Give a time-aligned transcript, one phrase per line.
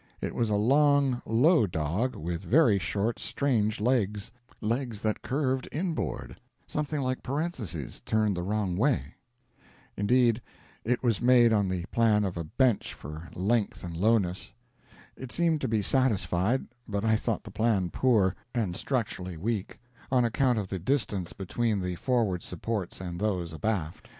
[0.19, 6.37] It was a long, low dog, with very short, strange legs legs that curved inboard,
[6.65, 9.13] something like parentheses turned the wrong way(.
[9.95, 10.41] Indeed,
[10.83, 14.51] it was made on the plan of a bench for length and lowness.
[15.15, 19.79] It seemed to be satisfied, but I thought the plan poor, and structurally weak,
[20.11, 24.09] on account of the distance between the forward supports and those abaft.